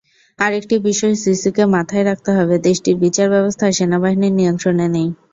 আরেকটি 0.39 0.75
বিষয় 0.87 1.13
সিসিকে 1.23 1.63
মাথায় 1.75 2.05
রাখতে 2.05 2.31
হবে, 2.37 2.55
দেশটির 2.67 2.95
বিচারব্যবস্থা 3.03 3.65
সেনাবাহিনীর 3.77 4.37
নিয়ন্ত্রণে 4.39 4.87
নেই। 4.87 5.07